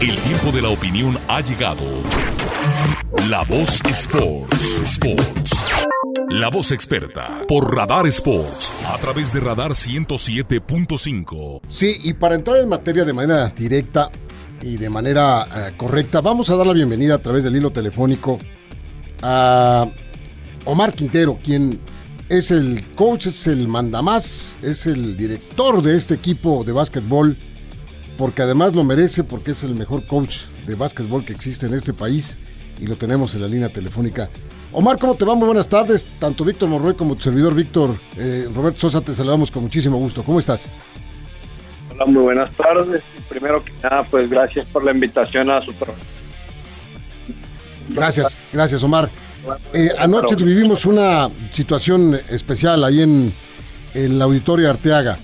[0.00, 1.82] El tiempo de la opinión ha llegado.
[3.28, 4.80] La voz Sports.
[4.82, 5.66] Sports.
[6.30, 11.60] La voz experta por Radar Sports a través de Radar 107.5.
[11.66, 14.10] Sí, y para entrar en materia de manera directa
[14.62, 18.38] y de manera eh, correcta, vamos a dar la bienvenida a través del hilo telefónico
[19.20, 19.86] a
[20.64, 21.78] Omar Quintero, quien
[22.30, 27.36] es el coach, es el mandamás, es el director de este equipo de básquetbol,
[28.20, 31.94] porque además lo merece, porque es el mejor coach de básquetbol que existe en este
[31.94, 32.36] país
[32.78, 34.28] y lo tenemos en la línea telefónica.
[34.72, 35.34] Omar, ¿cómo te va?
[35.34, 36.04] Muy buenas tardes.
[36.18, 40.22] Tanto Víctor Morroy como tu servidor Víctor eh, Roberto Sosa te saludamos con muchísimo gusto.
[40.22, 40.74] ¿Cómo estás?
[41.94, 43.02] Hola, muy buenas tardes.
[43.30, 46.04] Primero que nada, pues gracias por la invitación a su programa.
[47.88, 49.10] Gracias, gracias Omar.
[49.72, 53.32] Eh, anoche vivimos una situación especial ahí en,
[53.94, 55.16] en la Auditoria Arteaga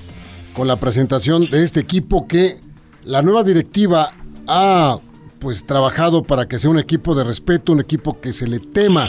[0.55, 2.65] con la presentación de este equipo que
[3.07, 4.11] la nueva directiva
[4.49, 4.99] ha
[5.39, 9.09] pues trabajado para que sea un equipo de respeto, un equipo que se le tema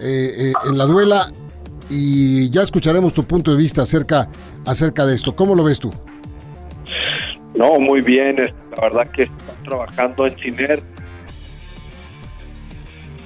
[0.00, 1.26] eh, eh, en la duela
[1.90, 4.28] y ya escucharemos tu punto de vista acerca,
[4.64, 5.34] acerca de esto.
[5.34, 5.92] ¿Cómo lo ves tú?
[7.56, 8.36] No, muy bien.
[8.36, 10.80] La verdad que están trabajando en Ciner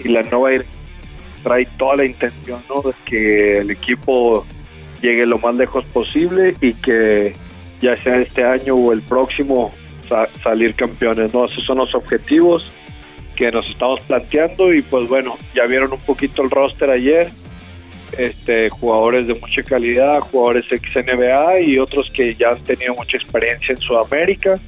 [0.03, 0.65] y la nueva
[1.43, 2.81] trae toda la intención ¿no?
[2.83, 4.47] de que el equipo
[5.03, 7.35] llegue lo más lejos posible y que
[7.83, 9.73] ya sea este año o el próximo
[10.43, 11.33] salir campeones.
[11.33, 11.47] ¿no?
[11.47, 12.73] Esos son los objetivos
[13.37, 17.29] que nos estamos planteando y pues bueno, ya vieron un poquito el roster ayer.
[18.19, 23.17] Este, jugadores de mucha calidad, jugadores ex NBA y otros que ya han tenido mucha
[23.17, 24.59] experiencia en Sudamérica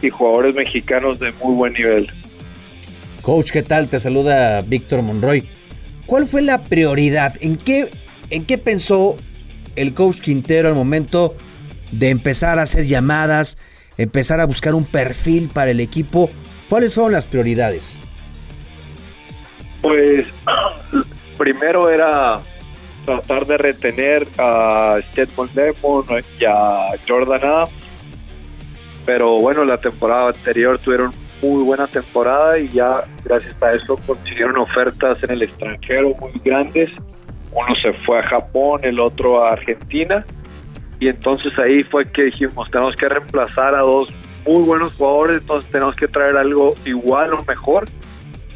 [0.00, 2.08] y jugadores mexicanos de muy buen nivel.
[3.20, 3.88] Coach, ¿qué tal?
[3.88, 5.44] Te saluda Víctor Monroy.
[6.06, 7.34] ¿Cuál fue la prioridad?
[7.40, 7.88] ¿En qué,
[8.30, 9.16] ¿En qué pensó
[9.76, 11.34] el coach Quintero al momento
[11.90, 13.56] de empezar a hacer llamadas,
[13.98, 16.30] empezar a buscar un perfil para el equipo?
[16.68, 18.00] ¿Cuáles fueron las prioridades?
[19.82, 20.26] Pues
[21.38, 22.40] primero era
[23.04, 26.04] tratar de retener a Stedman Lemon
[26.40, 27.70] y a Jordan Adams.
[29.04, 31.12] Pero bueno, la temporada anterior tuvieron
[31.42, 36.90] muy buena temporada y ya gracias a eso consiguieron ofertas en el extranjero muy grandes.
[37.52, 40.24] Uno se fue a Japón, el otro a Argentina.
[41.04, 44.08] Y entonces ahí fue que dijimos, tenemos que reemplazar a dos
[44.46, 47.84] muy buenos jugadores, entonces tenemos que traer algo igual o mejor.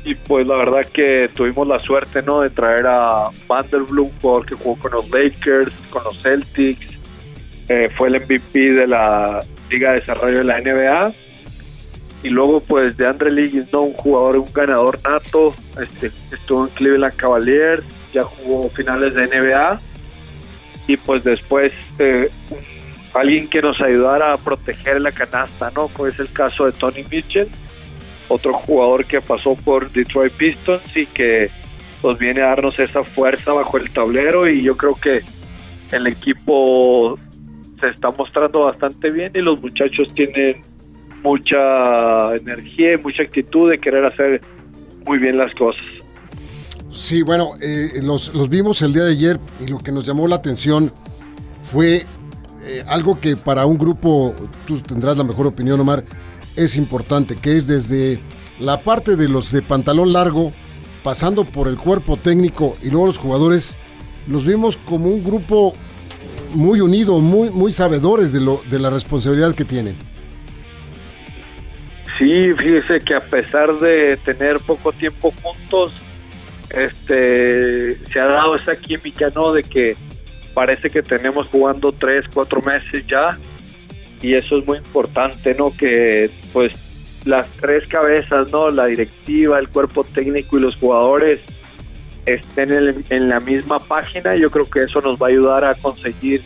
[0.03, 2.41] Y pues la verdad que tuvimos la suerte ¿no?
[2.41, 6.89] de traer a Vanderbilt, jugador que jugó con los Lakers, con los Celtics,
[7.69, 11.13] eh, fue el MVP de la Liga de Desarrollo de la NBA
[12.23, 13.83] y luego pues de Andre Liggins, ¿no?
[13.83, 17.85] un jugador, un ganador nato, este, estuvo en Cleveland Cavaliers,
[18.15, 19.83] ya jugó finales de NBA
[20.89, 22.29] y pues después eh,
[23.15, 25.87] alguien que nos ayudara a proteger la canasta, ¿no?
[25.89, 27.49] Pues es el caso de Tony Mitchell,
[28.27, 31.51] otro jugador que pasó por Detroit Pistons y que
[32.01, 35.21] pues viene a darnos esa fuerza bajo el tablero y yo creo que
[35.93, 37.19] el equipo
[37.79, 40.63] se está mostrando bastante bien y los muchachos tienen
[41.23, 44.41] mucha energía y mucha actitud de querer hacer
[45.05, 45.85] muy bien las cosas.
[46.99, 50.27] Sí, bueno, eh, los, los, vimos el día de ayer y lo que nos llamó
[50.27, 50.91] la atención
[51.63, 52.05] fue
[52.67, 54.35] eh, algo que para un grupo,
[54.67, 56.03] tú tendrás la mejor opinión, Omar,
[56.57, 58.19] es importante, que es desde
[58.59, 60.51] la parte de los de pantalón largo,
[61.05, 63.79] pasando por el cuerpo técnico y luego los jugadores,
[64.27, 65.77] los vimos como un grupo
[66.53, 69.97] muy unido, muy, muy sabedores de, lo, de la responsabilidad que tienen.
[72.19, 75.93] Sí, fíjese que a pesar de tener poco tiempo juntos,
[76.71, 79.53] este, se ha dado esa química, ¿no?
[79.53, 79.97] De que
[80.55, 83.39] parece que tenemos jugando tres, cuatro meses ya,
[84.21, 85.73] y eso es muy importante, ¿no?
[85.77, 86.73] Que pues
[87.25, 88.71] las tres cabezas, ¿no?
[88.71, 91.41] La directiva, el cuerpo técnico y los jugadores
[92.27, 94.35] estén en, en la misma página.
[94.37, 96.43] Yo creo que eso nos va a ayudar a conseguir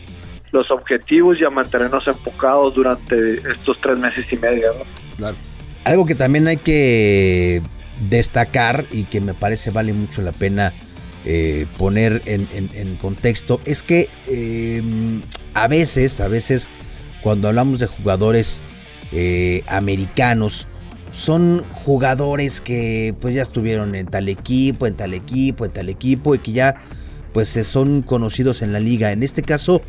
[0.50, 4.84] los objetivos y a mantenernos enfocados durante estos tres meses y medio, ¿no?
[5.16, 5.36] Claro.
[5.84, 7.62] Algo que también hay que
[8.08, 10.72] destacar y que me parece vale mucho la pena
[11.24, 14.82] eh, poner en, contexto es que eh,
[15.54, 16.70] a veces, a veces
[17.22, 18.60] cuando hablamos de jugadores
[19.12, 20.66] eh, americanos,
[21.12, 26.34] son jugadores que pues ya estuvieron en tal equipo, en tal equipo, en tal equipo
[26.34, 26.76] y que ya
[27.32, 29.12] pues son conocidos en la liga.
[29.12, 29.80] En este caso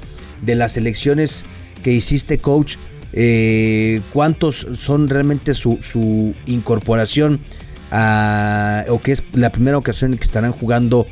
[0.41, 1.45] de las elecciones
[1.81, 2.75] que hiciste coach,
[3.13, 7.39] eh, ¿cuántos son realmente su, su incorporación
[7.95, 11.05] a, o que es la primera ocasión en que estarán jugando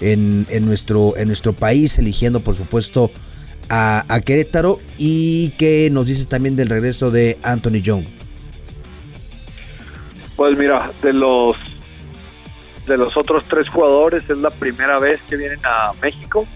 [0.00, 3.10] en, en, nuestro, en nuestro país, eligiendo por supuesto
[3.68, 8.04] a, a Querétaro y que nos dices también del regreso de Anthony Young?
[10.36, 11.56] Pues mira, de los
[12.86, 16.46] de los otros tres jugadores es la primera vez que vienen a México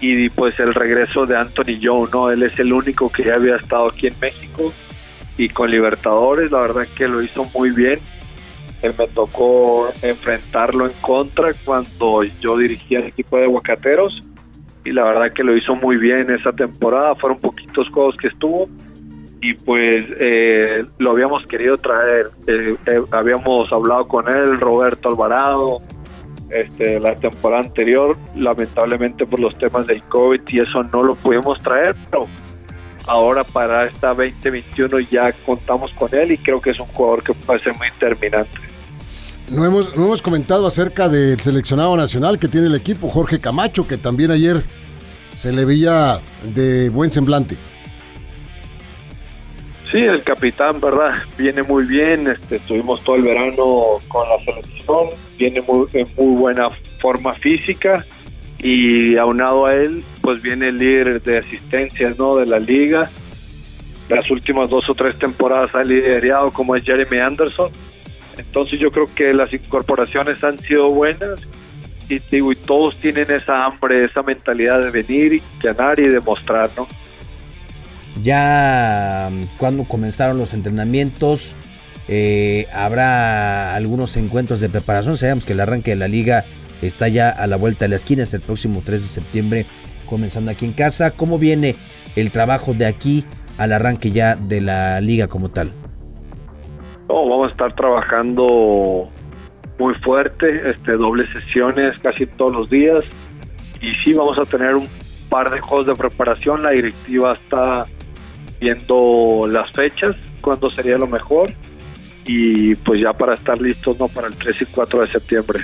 [0.00, 2.30] y pues el regreso de Anthony Joe, ¿no?
[2.30, 4.72] Él es el único que ya había estado aquí en México
[5.38, 8.00] y con Libertadores, la verdad que lo hizo muy bien.
[8.82, 14.22] Él me tocó enfrentarlo en contra cuando yo dirigía el equipo de Aguacateros
[14.84, 18.68] y la verdad que lo hizo muy bien esa temporada, fueron poquitos juegos que estuvo
[19.40, 22.26] y pues eh, lo habíamos querido traer.
[22.46, 25.78] Eh, eh, habíamos hablado con él, Roberto Alvarado,
[26.50, 31.60] este, la temporada anterior, lamentablemente por los temas del COVID y eso no lo pudimos
[31.62, 32.26] traer, pero
[33.06, 37.34] ahora para esta 2021 ya contamos con él y creo que es un jugador que
[37.34, 38.71] puede ser muy determinante.
[39.52, 43.86] No hemos, no hemos comentado acerca del seleccionado nacional que tiene el equipo, Jorge Camacho,
[43.86, 44.62] que también ayer
[45.34, 47.56] se le veía de buen semblante.
[49.90, 51.16] Sí, el capitán, ¿verdad?
[51.36, 56.34] Viene muy bien, este, estuvimos todo el verano con la selección, viene muy, en muy
[56.40, 56.68] buena
[56.98, 58.06] forma física
[58.58, 62.36] y aunado a él, pues viene el líder de asistencias, ¿no?
[62.36, 63.10] De la liga.
[64.08, 67.70] Las últimas dos o tres temporadas ha liderado como es Jeremy Anderson.
[68.38, 71.40] Entonces yo creo que las incorporaciones han sido buenas
[72.08, 76.70] y, digo, y todos tienen esa hambre, esa mentalidad de venir y ganar y demostrar,
[76.76, 76.86] ¿no?
[78.22, 81.54] Ya mm, cuando comenzaron los entrenamientos,
[82.08, 85.16] eh, habrá algunos encuentros de preparación.
[85.16, 86.44] Sabemos que el arranque de la liga
[86.82, 89.66] está ya a la vuelta de la esquina, es el próximo 3 de septiembre,
[90.06, 91.12] comenzando aquí en casa.
[91.12, 91.76] ¿Cómo viene
[92.16, 93.24] el trabajo de aquí
[93.58, 95.72] al arranque ya de la liga como tal?
[97.14, 99.08] Vamos a estar trabajando
[99.78, 103.04] muy fuerte, este, dobles sesiones casi todos los días.
[103.80, 104.88] Y sí, vamos a tener un
[105.28, 106.62] par de juegos de preparación.
[106.62, 107.84] La directiva está
[108.60, 111.52] viendo las fechas, cuándo sería lo mejor
[112.24, 115.60] y pues ya para estar listos no para el 3 y 4 de septiembre.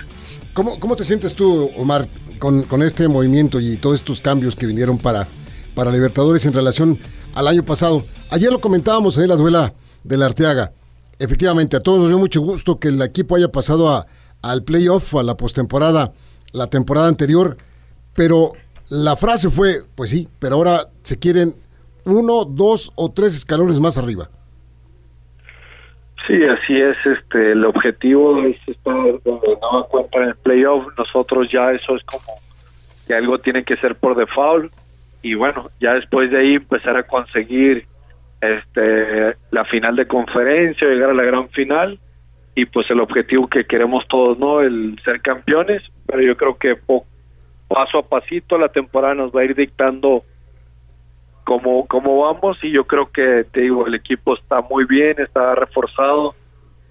[0.53, 2.07] ¿Cómo, cómo te sientes tú, Omar,
[2.39, 5.29] con, con, este movimiento y todos estos cambios que vinieron para,
[5.75, 6.99] para Libertadores en relación
[7.35, 8.05] al año pasado?
[8.31, 9.73] Ayer lo comentábamos en la duela
[10.03, 10.73] de la Arteaga.
[11.19, 14.07] Efectivamente, a todos nos dio mucho gusto que el equipo haya pasado a,
[14.43, 16.13] al playoff, a la postemporada,
[16.53, 17.57] la temporada anterior,
[18.15, 18.53] pero
[18.89, 21.55] la frase fue, pues sí, pero ahora se quieren
[22.05, 24.31] uno, dos o tres escalones más arriba.
[26.27, 26.97] Sí, así es.
[27.07, 30.87] Este, el objetivo es estar no cuenta en el playoff.
[30.97, 32.39] Nosotros ya eso es como
[33.07, 34.71] que algo tiene que ser por default
[35.23, 37.87] y bueno, ya después de ahí empezar a conseguir
[38.41, 41.99] este la final de conferencia, llegar a la gran final
[42.55, 44.61] y pues el objetivo que queremos todos, ¿no?
[44.61, 46.77] El ser campeones, pero yo creo que
[47.69, 50.25] paso a pasito la temporada nos va a ir dictando
[51.45, 55.55] cómo, cómo vamos y yo creo que, te digo, el equipo está muy bien, está
[55.55, 56.35] reforzado,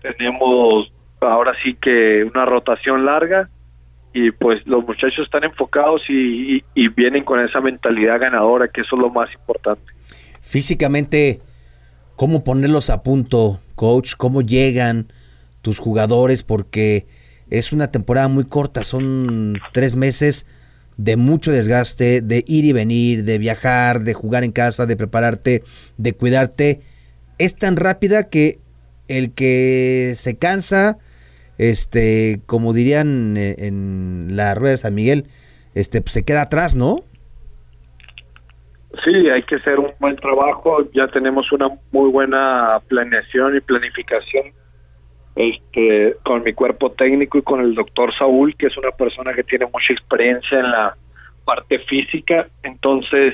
[0.02, 3.50] tenemos ahora sí que una rotación larga
[4.14, 8.96] y pues los muchachos están enfocados y, y, vienen con esa mentalidad ganadora, que eso
[8.96, 9.94] es lo más importante.
[10.48, 11.42] Físicamente,
[12.16, 14.14] ¿cómo ponerlos a punto, coach?
[14.16, 15.12] ¿Cómo llegan
[15.62, 16.44] tus jugadores?
[16.44, 17.06] Porque
[17.50, 20.46] es una temporada muy corta, son tres meses
[20.96, 25.64] de mucho desgaste, de ir y venir, de viajar, de jugar en casa, de prepararte,
[25.98, 26.80] de cuidarte,
[27.40, 28.58] es tan rápida que
[29.10, 30.98] el que se cansa,
[31.58, 35.26] este, como dirían eh, en la rueda de San Miguel,
[35.76, 37.04] este, pues se queda atrás, ¿no?
[39.04, 40.88] Sí, hay que hacer un buen trabajo.
[40.94, 44.54] Ya tenemos una muy buena planeación y planificación
[45.36, 49.44] este, con mi cuerpo técnico y con el doctor Saúl, que es una persona que
[49.44, 50.98] tiene mucha experiencia en la
[51.46, 53.34] parte física, entonces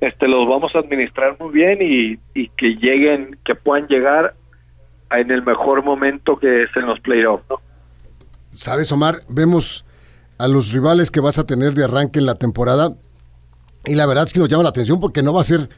[0.00, 4.34] este los vamos a administrar muy bien y, que lleguen, que puedan llegar
[5.10, 7.60] en el mejor momento que es en los playoffs, ¿no?
[8.50, 9.84] Sabes, Omar, vemos
[10.38, 12.94] a los rivales que vas a tener de arranque en la temporada
[13.86, 15.68] y la verdad es que nos llama la atención porque no va a ser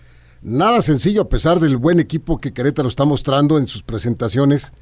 [0.42, 4.72] nada sencillo a pesar del buen equipo que Querétaro está mostrando en sus presentaciones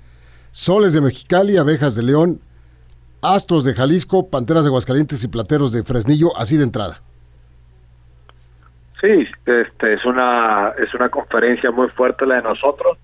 [0.53, 2.41] Soles de Mexicali, Abejas de León,
[3.21, 7.03] Astros de Jalisco, Panteras de Aguascalientes y Plateros de Fresnillo, así de entrada.
[9.01, 12.97] Sí, este es una es una conferencia muy fuerte la de nosotros.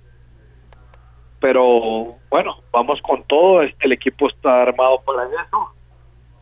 [1.41, 5.75] pero bueno, vamos con todo, este, el equipo está armado para eso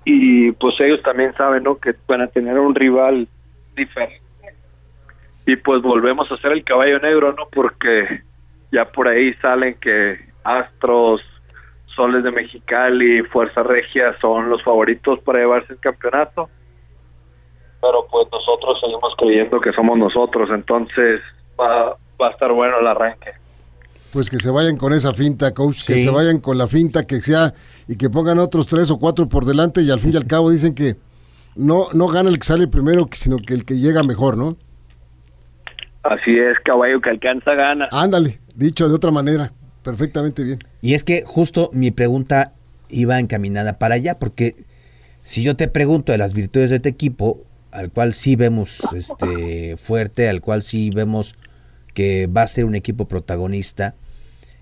[0.05, 1.79] y pues ellos también saben ¿no?
[1.79, 3.27] que van a tener un rival
[3.85, 4.31] diferente
[5.47, 7.49] y pues volvemos a ser el caballo negro, ¿no?
[7.51, 8.23] Porque
[8.71, 11.21] ya por ahí salen que Astros,
[11.97, 16.49] Soles de Mexicali, Fuerza Regia son los favoritos para llevarse el campeonato.
[17.81, 21.21] Pero pues nosotros seguimos creyendo que somos nosotros, entonces
[21.59, 23.33] va, va a estar bueno el arranque.
[24.13, 27.21] Pues que se vayan con esa finta, coach, que se vayan con la finta que
[27.21, 27.55] sea
[27.89, 30.51] y que pongan otros tres o cuatro por delante y al fin y al cabo
[30.51, 30.97] dicen que
[31.57, 34.57] no, no gana el que sale primero, sino que el que llega mejor, ¿no?
[36.03, 37.89] Así es, caballo que alcanza gana.
[37.93, 39.53] Ándale, dicho de otra manera,
[39.83, 40.59] perfectamente bien.
[40.81, 42.55] Y es que justo mi pregunta
[42.89, 44.55] iba encaminada para allá, porque
[45.23, 49.77] si yo te pregunto de las virtudes de este equipo, al cual sí vemos este
[49.77, 51.37] fuerte, al cual sí vemos
[51.95, 53.95] que va a ser un equipo protagonista,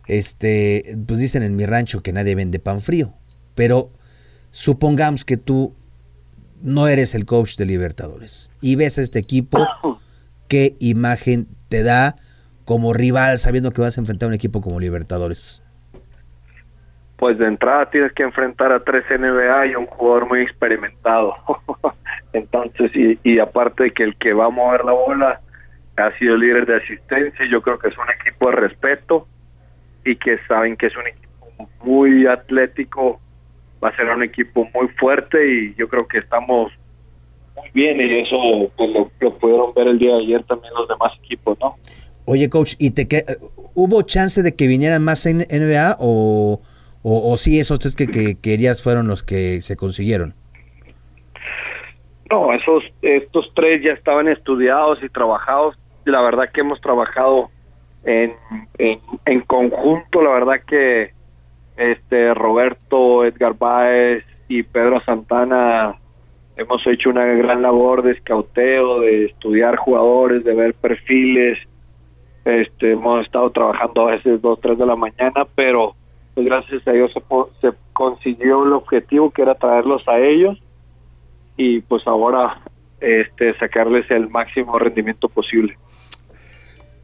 [0.06, 3.12] este, pues dicen en mi rancho que nadie vende pan frío,
[3.54, 3.90] pero
[4.50, 5.74] supongamos que tú
[6.62, 9.66] no eres el coach de Libertadores y ves a este equipo
[10.48, 12.16] ¿qué imagen te da
[12.64, 15.62] como rival sabiendo que vas a enfrentar a un equipo como Libertadores?
[17.16, 21.34] Pues de entrada tienes que enfrentar a tres NBA y un jugador muy experimentado.
[22.32, 25.40] Entonces, y, y aparte de que el que va a mover la bola
[25.96, 29.26] ha sido líder de asistencia, yo creo que es un equipo de respeto
[30.04, 33.20] y que saben que es un equipo muy atlético,
[33.82, 36.72] va a ser un equipo muy fuerte y yo creo que estamos
[37.56, 41.12] muy bien y eso pues, lo, pudieron ver el día de ayer también los demás
[41.22, 41.76] equipos, ¿no?
[42.24, 43.24] Oye, coach, ¿y te que,
[43.74, 46.60] hubo chance de que vinieran más en NBA o,
[47.02, 50.34] o, sí esos tres que, querías fueron los que se consiguieron?
[52.30, 55.76] No, esos estos tres ya estaban estudiados y trabajados.
[56.04, 57.48] La verdad que hemos trabajado
[58.04, 58.34] en,
[58.76, 60.20] en, en conjunto.
[60.20, 61.12] La verdad que
[61.78, 65.96] este Roberto, Edgar Baez y Pedro Santana
[66.56, 71.58] hemos hecho una gran labor de escauteo, de estudiar jugadores, de ver perfiles.
[72.44, 75.94] Este, hemos estado trabajando a veces dos, tres de la mañana, pero
[76.34, 77.12] pues gracias a Dios
[77.60, 80.58] se, consiguió el objetivo que era traerlos a ellos
[81.56, 82.60] y pues ahora
[83.00, 85.76] este sacarles el máximo rendimiento posible.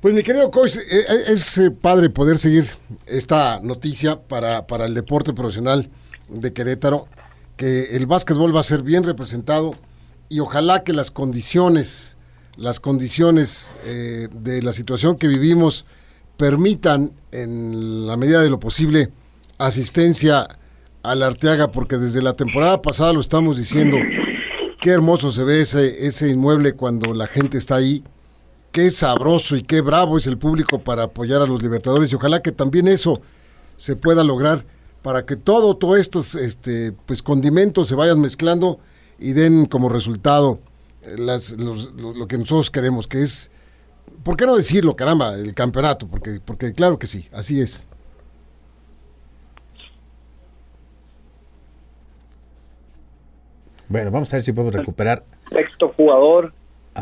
[0.05, 2.67] Pues mi querido coach, eh, eh, es eh, padre poder seguir
[3.07, 5.89] esta noticia para, para el deporte profesional
[6.29, 7.09] de Querétaro
[7.57, 9.73] que el básquetbol va a ser bien representado
[10.29, 12.19] y ojalá que las condiciones,
[12.59, 15.87] las condiciones de la situación que vivimos
[16.37, 19.11] permitan en la medida de lo posible
[19.57, 20.47] asistencia
[21.03, 23.97] al Arteaga, porque desde la temporada pasada lo estamos diciendo,
[24.83, 28.05] qué hermoso se ve ese, ese inmueble cuando la gente está ahí,
[28.75, 32.43] qué sabroso y qué bravo es el público para apoyar a los Libertadores y ojalá
[32.43, 33.21] que también eso
[33.77, 34.65] se pueda lograr
[35.01, 38.81] para que todo, todos estos este, pues, condimentos se vayan mezclando
[39.21, 40.59] y den como resultado
[41.03, 43.53] eh, las, lo, que nosotros queremos, que es,
[44.25, 46.09] ¿por qué no decirlo, caramba, el campeonato?
[46.09, 47.87] Porque, porque claro que sí, así es.
[53.89, 55.25] Bueno, vamos a ver si podemos recuperar.
[55.53, 56.53] Sexto jugador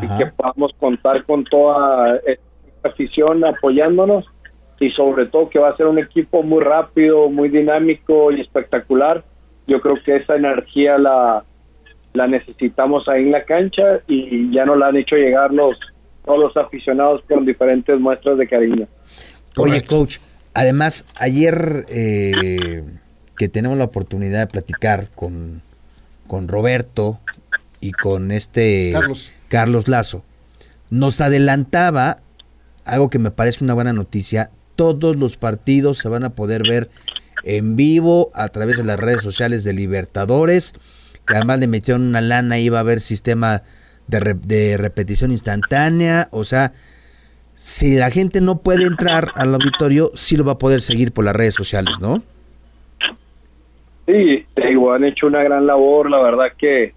[0.01, 4.25] y que podamos contar con toda esta afición apoyándonos
[4.79, 9.23] y sobre todo que va a ser un equipo muy rápido, muy dinámico y espectacular.
[9.67, 11.43] Yo creo que esa energía la,
[12.13, 15.77] la necesitamos ahí en la cancha y ya nos la han hecho llegar los,
[16.25, 18.87] todos los aficionados con diferentes muestras de cariño.
[19.57, 20.17] Oye, coach,
[20.53, 22.83] además, ayer eh,
[23.37, 25.61] que tenemos la oportunidad de platicar con,
[26.27, 27.19] con Roberto
[27.83, 29.33] y con este Carlos.
[29.49, 30.23] Carlos Lazo,
[30.89, 32.15] nos adelantaba
[32.85, 36.89] algo que me parece una buena noticia todos los partidos se van a poder ver
[37.43, 40.73] en vivo a través de las redes sociales de Libertadores,
[41.27, 43.63] que además le metieron una lana, iba a haber sistema
[44.07, 46.71] de, de repetición instantánea, o sea,
[47.53, 51.25] si la gente no puede entrar al auditorio, sí lo va a poder seguir por
[51.25, 52.23] las redes sociales, ¿no?
[54.07, 54.45] Sí,
[54.91, 56.93] han hecho una gran labor, la verdad que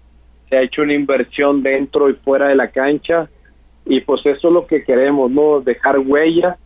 [0.49, 3.29] se ha hecho una inversión dentro y fuera de la cancha
[3.85, 5.61] y pues eso es lo que queremos, ¿no?
[5.61, 6.57] Dejar huella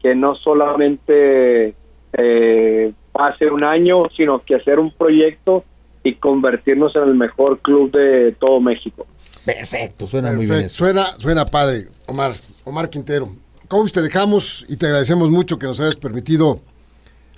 [0.00, 1.74] que no solamente
[2.12, 5.64] eh, pase un año, sino que hacer un proyecto
[6.02, 9.06] y convertirnos en el mejor club de todo México.
[9.44, 10.68] Perfecto, suena muy bien.
[10.68, 12.32] Suena, suena padre, Omar,
[12.64, 13.28] Omar Quintero.
[13.68, 16.60] Coach, te dejamos y te agradecemos mucho que nos hayas permitido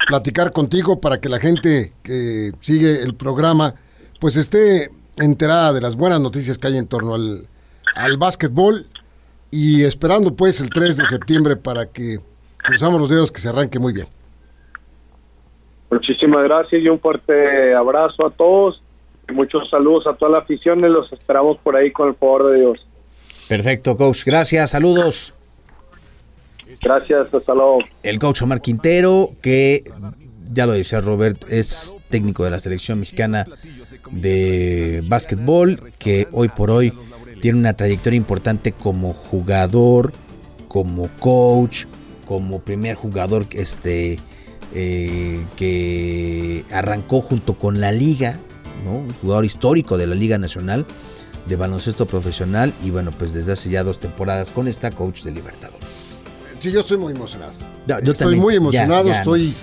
[0.09, 3.75] platicar contigo para que la gente que sigue el programa
[4.21, 7.47] pues esté enterada de las buenas noticias que hay en torno al,
[7.95, 8.87] al básquetbol
[9.51, 12.21] y esperando pues el 3 de septiembre para que
[12.67, 14.09] Cruzamos los dedos que se arranque muy bien.
[15.91, 18.83] Muchísimas gracias y un fuerte abrazo a todos.
[19.29, 22.51] Y muchos saludos a toda la afición y los esperamos por ahí con el favor
[22.51, 22.87] de Dios.
[23.49, 24.25] Perfecto, coach.
[24.25, 25.33] Gracias, saludos.
[26.83, 27.79] Gracias, hasta luego.
[28.03, 29.85] El coach Omar Quintero, que
[30.53, 33.47] ya lo decía Robert, es técnico de la selección mexicana
[34.11, 36.93] de básquetbol, que hoy por hoy
[37.41, 40.13] tiene una trayectoria importante como jugador,
[40.69, 41.85] como coach,
[42.25, 44.19] como primer jugador este,
[44.75, 48.39] eh, que arrancó junto con la liga,
[48.87, 50.87] un jugador histórico de la Liga Nacional
[51.47, 55.33] de Baloncesto Profesional y bueno, pues desde hace ya dos temporadas con esta coach de
[55.33, 56.16] Libertadores.
[56.67, 57.53] Sí, yo estoy muy emocionado.
[57.87, 58.41] Yo estoy también.
[58.43, 59.55] muy emocionado, Ya, ya, estoy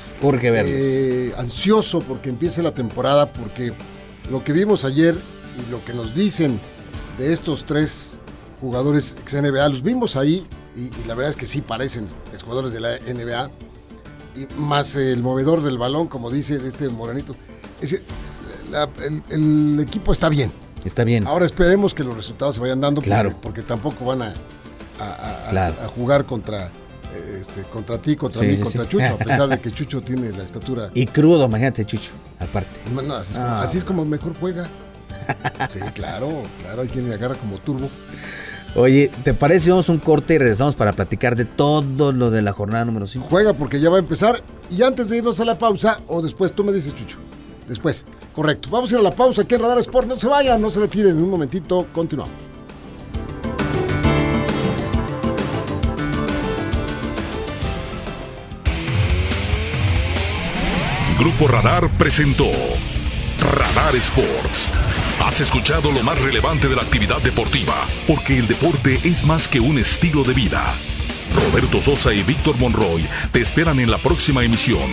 [0.49, 0.71] verlo.
[0.73, 3.73] eh, ansioso porque empiece la temporada, porque
[4.31, 5.17] lo que vimos ayer
[5.57, 6.59] y lo que nos dicen
[7.17, 8.19] de estos tres
[8.61, 10.45] jugadores ex NBA, los vimos ahí
[10.75, 12.07] y, y la verdad es que sí parecen
[12.43, 13.51] jugadores de la NBA,
[14.35, 17.35] y más el movedor del balón, como dice este moranito.
[18.71, 20.51] La- el, el equipo está bien.
[20.85, 21.27] Está bien.
[21.27, 23.35] Ahora esperemos que los resultados se vayan dando, porque- Claro.
[23.41, 24.33] porque, tampoco van a,
[24.99, 25.75] a- a- Claro.
[25.83, 26.71] a jugar contra,
[27.39, 28.89] este, contra ti, contra Sí, mí, sí, contra sí.
[28.89, 30.89] Chucho, a pesar de que Chucho tiene la estatura.
[30.93, 32.79] Y crudo, imagínate, Chucho, aparte.
[32.91, 33.61] No, así, es, Ah.
[33.61, 34.65] así es como mejor juega.
[35.69, 37.89] Sí, claro, claro, hay quien le agarra como turbo.
[38.75, 42.41] Oye, ¿te parece vamos a un corte y regresamos para platicar de todo lo de
[42.41, 43.25] la jornada número 5?
[43.29, 44.43] Juega porque ya va a empezar.
[44.69, 47.17] Y antes de irnos a la pausa, o después, tú me dices, Chucho.
[47.69, 48.05] Después,
[48.35, 48.69] correcto.
[48.71, 50.07] Vamos a ir a la pausa aquí en Radar Sport.
[50.07, 51.11] No se vayan, no se retiren.
[51.11, 52.33] En un momentito, continuamos.
[61.17, 62.49] Grupo Radar presentó
[63.39, 64.71] Radar Sports.
[65.25, 67.75] Has escuchado lo más relevante de la actividad deportiva,
[68.07, 70.73] porque el deporte es más que un estilo de vida.
[71.35, 74.91] Roberto Sosa y Víctor Monroy te esperan en la próxima emisión.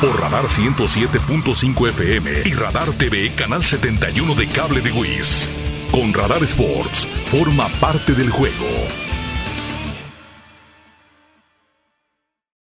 [0.00, 5.48] Por Radar 107.5 FM y Radar TV Canal 71 de cable de WIS.
[5.90, 9.11] Con Radar Sports, forma parte del juego.